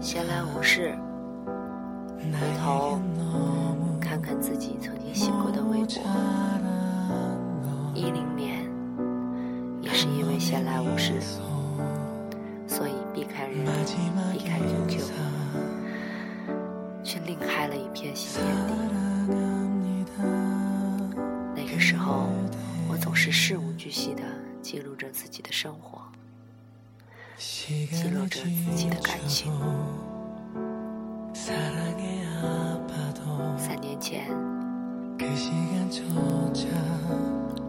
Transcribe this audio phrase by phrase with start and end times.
[0.00, 0.94] 闲来无事，
[2.18, 3.00] 回头
[4.00, 6.02] 看看自己曾经写过的微博。
[7.94, 8.68] 一零年，
[9.80, 11.20] 也是因为闲来无事，
[12.66, 13.64] 所以避开人，
[14.32, 15.00] 避开 QQ，
[17.02, 18.74] 却另开了一片新天地。
[21.54, 22.28] 那个时候，
[22.90, 24.22] 我总是事无巨细的
[24.60, 26.02] 记录着自己的生活。
[27.36, 29.52] 记录着自己的感情。
[31.34, 31.54] 三
[33.80, 34.26] 年前，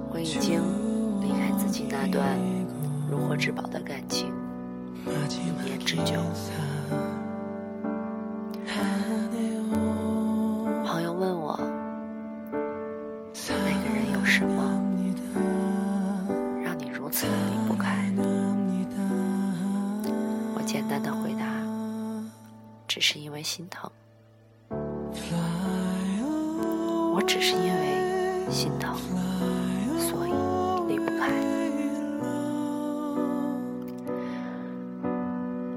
[0.10, 0.62] 我已经
[1.22, 2.38] 离开自己那段
[3.10, 4.32] 如获至宝的感情，
[5.06, 6.16] 一年之久。
[20.66, 21.46] 简单的回答，
[22.88, 23.90] 只是因为心疼。
[27.14, 28.96] 我只是因为心疼，
[30.00, 30.32] 所以
[30.90, 31.32] 离不开。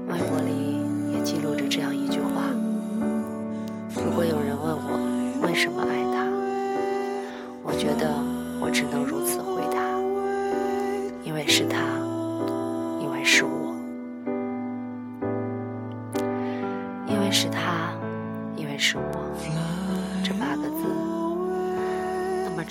[0.07, 0.81] 微博里
[1.13, 1.95] 也记录着这样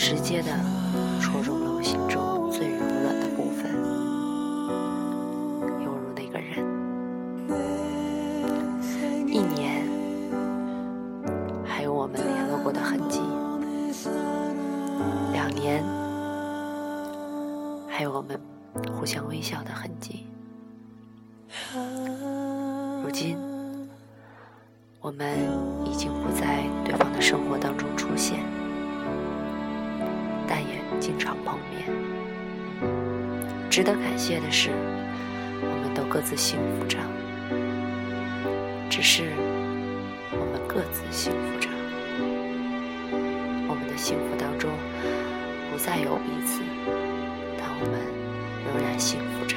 [0.09, 0.49] 直接的
[1.21, 3.71] 戳中了我心中最柔软的部分，
[5.85, 6.65] 犹如那个人。
[9.29, 9.87] 一年，
[11.63, 13.21] 还有我们联络过的痕迹；
[15.31, 15.85] 两年，
[17.87, 18.41] 还有我们
[18.99, 20.25] 互相微笑的痕迹。
[23.05, 23.37] 如今。
[25.01, 25.39] 我们
[25.85, 28.41] 已经不在对方的生活当中出现，
[31.09, 31.89] 经常碰面。
[33.71, 34.69] 值得感谢的是，
[35.63, 36.99] 我们都各自幸福着，
[38.91, 39.33] 只是
[40.31, 41.71] 我们各自幸福着。
[43.71, 44.71] 我们的幸福当中
[45.73, 46.61] 不再有彼此，
[47.57, 47.99] 但我们
[48.67, 49.57] 仍然幸福着。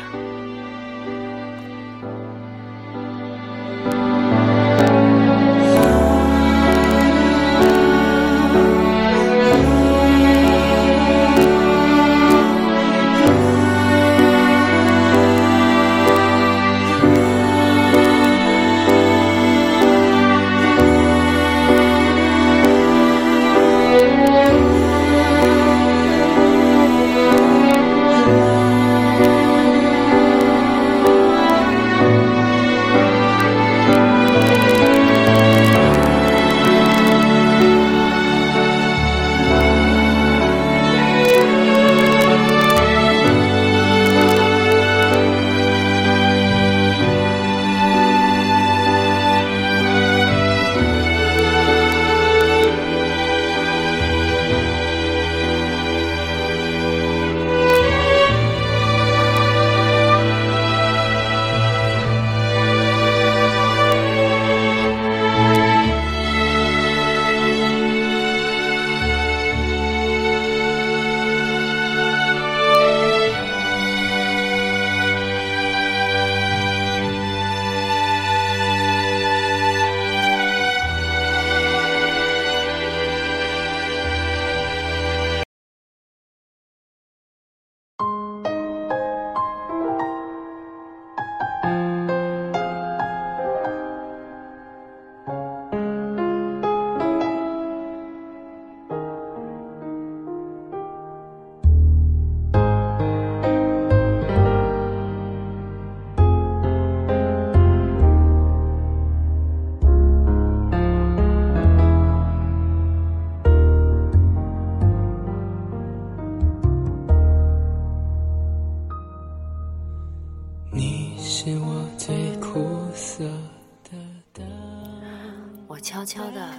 [126.11, 126.51] 悄悄地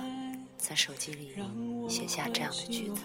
[0.57, 1.35] 在手机里
[1.87, 3.03] 写下这样的句子：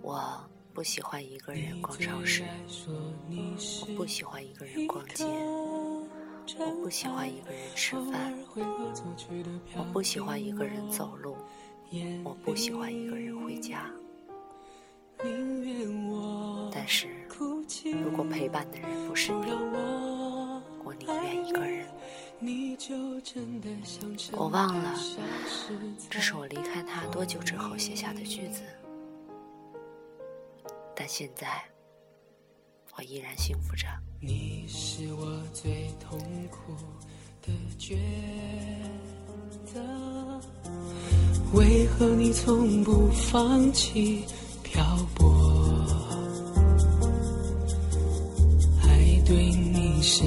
[0.00, 0.42] 我
[0.72, 2.42] 不喜欢一个人逛超市，
[3.82, 6.06] 我不喜欢一个人逛街，我
[6.82, 8.32] 不喜欢一个人吃饭，
[9.76, 11.36] 我不喜欢一个人走路，
[12.24, 13.90] 我不喜欢一个人回家。
[16.72, 17.06] 但是
[18.02, 19.44] 如果陪伴的人不是你，
[24.32, 24.94] 我忘了，
[26.08, 28.62] 这是我离开他多久之后写下的句子，
[30.94, 31.62] 但现在
[32.96, 33.86] 我依然幸福着。
[34.20, 36.18] 你是我最痛
[36.48, 36.74] 苦
[37.42, 37.96] 的抉
[39.66, 39.80] 择，
[41.52, 44.24] 为何你从不放弃
[44.62, 44.84] 漂
[45.14, 45.26] 泊？
[48.82, 50.24] 爱对你是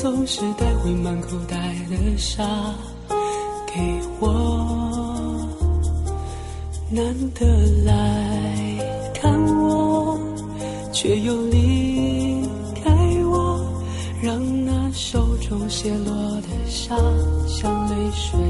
[0.00, 1.56] 总是带回满口袋
[1.90, 2.42] 的沙
[3.66, 5.46] 给我，
[6.88, 7.46] 难得
[7.84, 10.18] 来看我，
[10.90, 12.42] 却又离
[12.82, 12.90] 开
[13.26, 13.60] 我，
[14.22, 16.96] 让那手中泻落的沙
[17.46, 18.40] 像泪水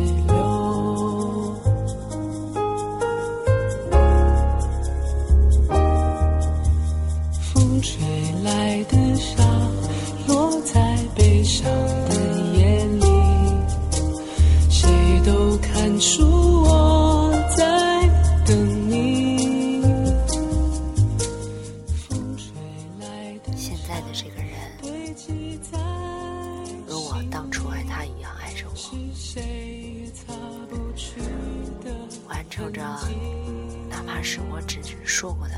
[35.20, 35.54] 说过的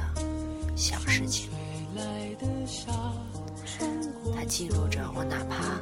[0.75, 1.49] 小事情。
[4.35, 5.79] 它记录着我哪怕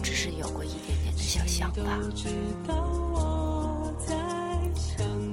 [0.00, 1.82] 只是有过一点点的小想法，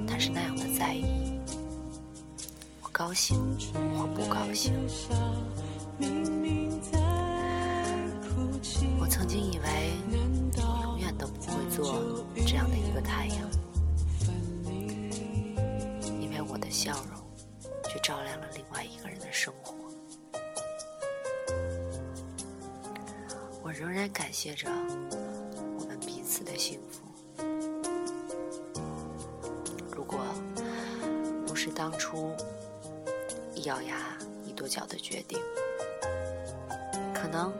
[0.08, 1.38] 他是那样的在意，
[2.82, 3.38] 我高兴
[3.96, 4.74] 或不高兴。
[8.98, 10.19] 我曾经以为
[18.02, 19.74] 照亮了另外一个人的生活。
[23.62, 24.68] 我仍然感谢着
[25.78, 27.02] 我们彼此的幸福。
[29.94, 30.24] 如果
[31.46, 32.34] 不是当初
[33.54, 35.38] 一咬牙一跺脚的决定，
[37.14, 37.52] 可能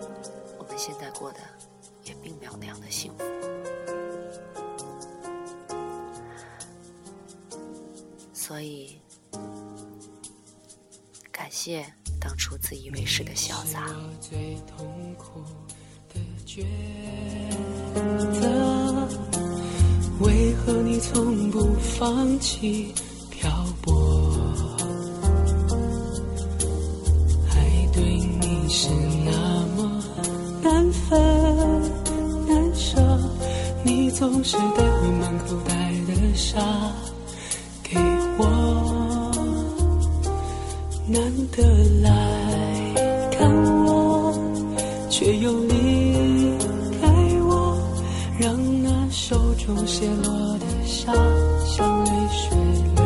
[0.59, 1.39] 我们现在过的
[2.03, 3.25] 也并没有那样的幸福。
[8.33, 9.01] 所以，
[11.51, 11.85] 谢
[12.21, 13.87] 当初自以为是的潇洒。
[16.47, 16.65] 抉
[18.41, 19.09] 择，
[20.21, 22.93] 为何你从不放弃
[23.31, 23.49] 漂
[23.83, 24.33] 泊？
[27.51, 28.89] 爱对你是
[29.25, 30.03] 那么
[30.63, 31.21] 难分
[32.49, 33.01] 难舍，
[33.85, 36.61] 你总是带回满口袋的沙
[41.13, 41.21] 难
[41.51, 41.63] 得
[42.03, 42.11] 来
[43.33, 43.51] 看
[43.85, 44.33] 我，
[45.09, 46.57] 却又离
[47.01, 47.09] 开
[47.43, 47.77] 我。
[48.39, 51.13] 让那手中泻落的沙
[51.67, 52.57] 像泪水
[52.97, 53.05] 流。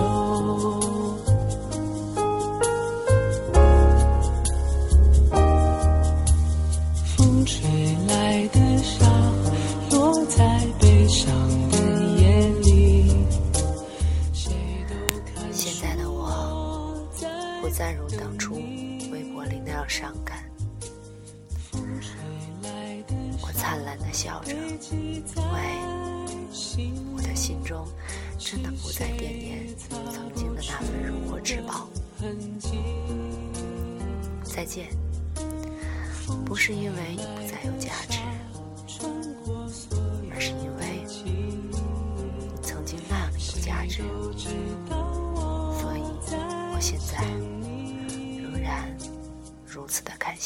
[17.77, 18.55] 再如当初
[19.11, 20.49] 微博里那样伤感。
[23.43, 24.53] 我灿烂的笑着，
[24.93, 25.61] 因为
[27.17, 27.85] 我的心中
[28.39, 31.89] 真的不再惦念曾经的那份如获至宝。
[34.45, 34.87] 再见，
[36.45, 38.21] 不是因为你不再有价值，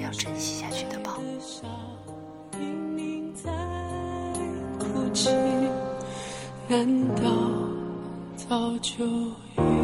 [0.00, 1.18] 要珍惜下去的宝。
[6.70, 7.22] 难道
[8.36, 9.77] 早就预言了？